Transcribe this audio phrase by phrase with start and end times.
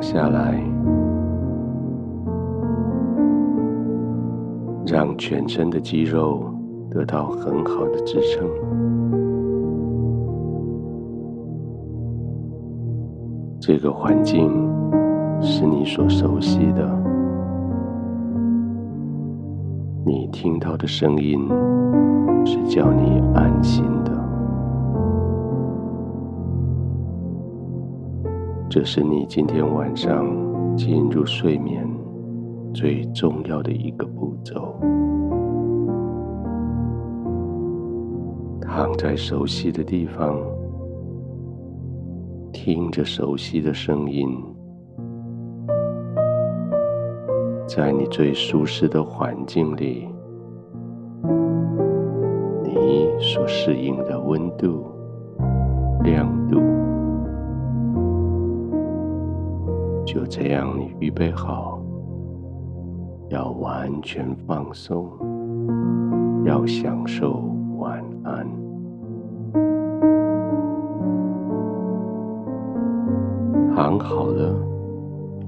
[0.00, 0.60] 下来，
[4.86, 6.42] 让全身的肌肉
[6.90, 8.48] 得到很好的支撑。
[13.60, 14.50] 这个环境
[15.40, 16.90] 是你所熟悉的，
[20.04, 21.46] 你听到的声音
[22.44, 23.84] 是叫你安心
[28.70, 30.24] 这是你今天晚上
[30.76, 31.84] 进入睡眠
[32.72, 34.78] 最重要的一个步骤。
[38.60, 40.38] 躺在熟悉的地方，
[42.52, 44.38] 听着熟悉的声音，
[47.66, 50.08] 在你最舒适的环境里，
[52.62, 54.84] 你所适应的温度、
[56.04, 56.79] 亮度。
[60.12, 61.80] 就这样，你预备好，
[63.28, 65.08] 要完全放松，
[66.44, 67.44] 要享受
[67.78, 68.44] 晚安。
[73.72, 74.52] 躺好了，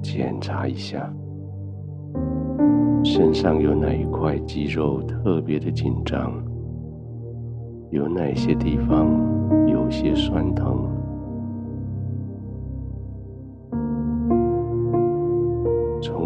[0.00, 1.12] 检查一下，
[3.02, 6.32] 身上有哪一块肌肉特别的紧张？
[7.90, 9.08] 有哪些地方
[9.66, 10.88] 有些酸疼？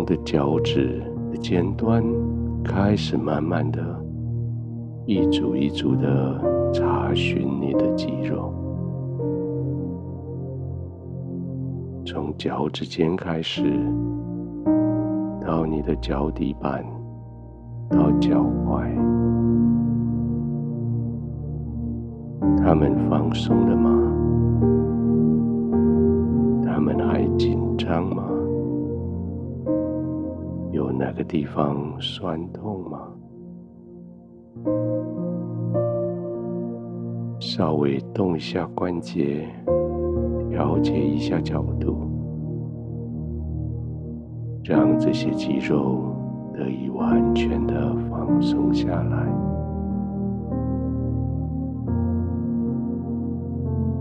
[0.06, 1.02] 的脚趾
[1.32, 2.02] 的尖端
[2.64, 3.82] 开始慢慢的，
[5.04, 8.54] 一组一组的查询你的肌肉，
[12.06, 13.62] 从脚趾尖开始，
[15.44, 16.84] 到你的脚底板，
[17.90, 18.86] 到脚踝，
[22.58, 23.90] 他们放松了吗？
[26.64, 28.22] 他们还紧张吗？
[30.98, 33.08] 哪个地方酸痛吗？
[37.38, 39.46] 稍微动一下关节，
[40.48, 41.98] 调节一下角度，
[44.64, 46.14] 让这些肌肉
[46.54, 49.26] 得以完全的放松下来。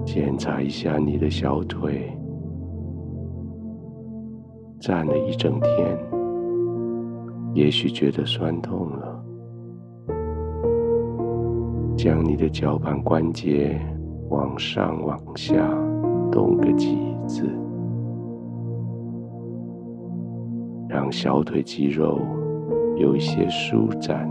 [0.06, 2.18] 检查一下你的小腿，
[4.80, 6.15] 站了一整天。
[7.56, 9.26] 也许觉得酸痛了，
[11.96, 13.80] 将你的脚板关节
[14.30, 15.56] 往上往下
[16.30, 17.50] 动个几次，
[20.90, 22.20] 让小腿肌肉
[22.98, 24.30] 有一些舒展，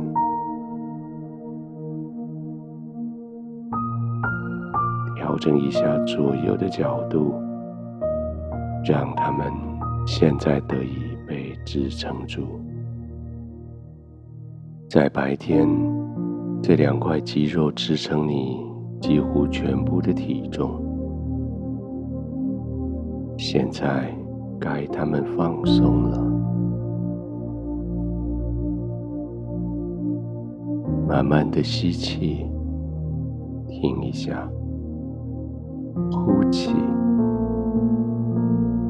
[5.17, 7.33] 调整一下左右的角度，
[8.85, 9.51] 让它们
[10.06, 12.61] 现在得以被支撑住。
[14.89, 15.69] 在白天，
[16.62, 18.64] 这两块肌肉支撑你
[19.00, 20.81] 几乎全部的体重。
[23.37, 24.14] 现在
[24.61, 26.19] 该他们放松了，
[31.08, 32.47] 慢慢的吸气，
[33.67, 34.49] 停一下，
[36.12, 36.73] 呼气，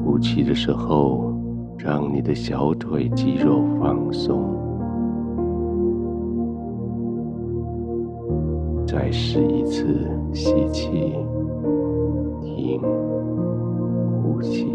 [0.03, 1.33] 呼气的时候，
[1.79, 4.64] 让你的小腿肌肉放松。
[8.85, 9.83] 再试一次，
[10.31, 11.15] 吸气，
[12.41, 12.79] 停，
[14.21, 14.67] 呼气。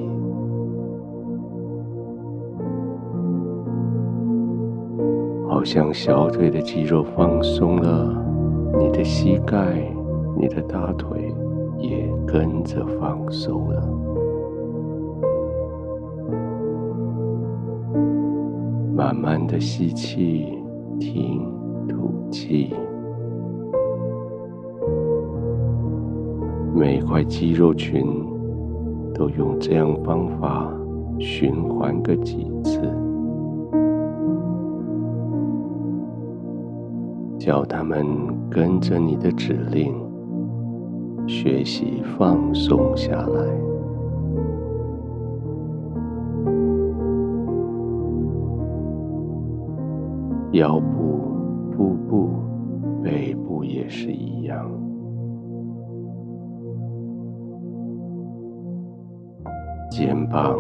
[5.49, 8.15] 好像小腿的肌肉放松了，
[8.79, 9.57] 你的膝盖、
[10.39, 11.33] 你的大腿
[11.79, 13.89] 也跟着放松了。
[18.95, 20.59] 慢慢的吸气，
[20.99, 21.43] 停，
[21.89, 22.75] 吐气。
[26.73, 28.07] 每一块肌肉群
[29.15, 30.73] 都用这样方法
[31.19, 32.81] 循环个几次，
[37.39, 38.07] 叫他们
[38.49, 39.95] 跟着你的指令
[41.27, 43.45] 学习放松下来，
[50.53, 51.21] 腰部、
[51.73, 52.31] 腹部、
[53.03, 54.71] 背部也是一样。
[60.03, 60.59] 肩膀、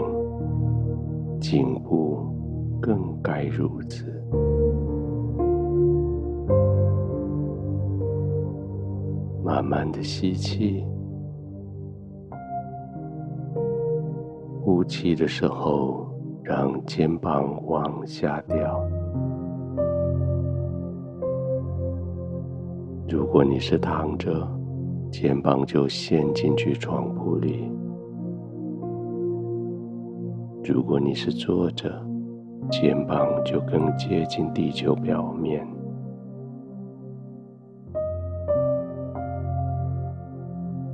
[1.40, 2.18] 颈部
[2.78, 4.04] 更该如此。
[9.42, 10.84] 慢慢的吸气，
[14.60, 16.06] 呼气的时候，
[16.42, 18.86] 让肩膀往下掉。
[23.08, 24.46] 如果你是躺着，
[25.10, 27.72] 肩膀就陷进去床铺里；
[30.72, 31.90] 如果你是坐着，
[32.70, 35.66] 肩膀就更接近地球表面。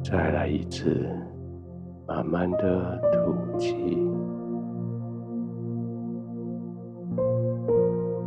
[0.02, 1.06] 再来一次，
[2.08, 3.98] 慢慢的吐气，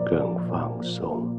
[0.05, 1.38] 更放松。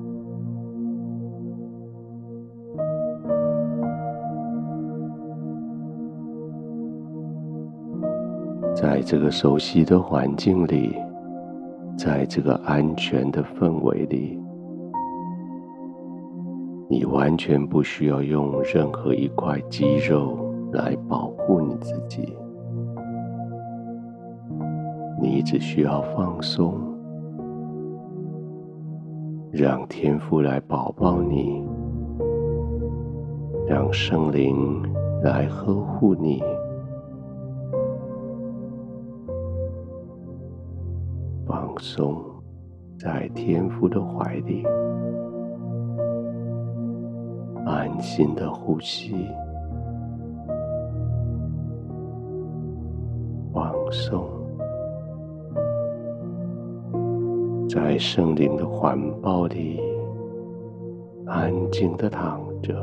[9.00, 10.94] 在这个熟悉的环境里，
[11.96, 14.38] 在这个安全的氛围里，
[16.86, 20.36] 你完全不需要用任何一块肌肉
[20.72, 22.36] 来保护你自己，
[25.18, 26.78] 你只需要放松，
[29.50, 31.64] 让天父来保抱你，
[33.66, 34.82] 让圣灵
[35.22, 36.42] 来呵护你。
[41.80, 42.22] 松
[42.98, 44.62] 在天父的怀里，
[47.64, 49.26] 安心的呼吸，
[53.52, 54.28] 放松
[57.68, 59.80] 在圣灵的怀抱里，
[61.26, 62.74] 安静的躺着，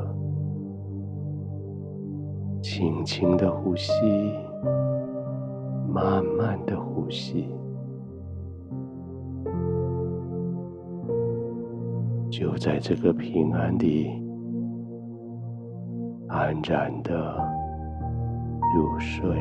[2.62, 3.94] 轻轻的呼吸，
[5.88, 7.57] 慢慢的呼吸。
[12.40, 14.12] 就在这个平安里，
[16.28, 17.36] 安然的
[18.76, 19.36] 入睡。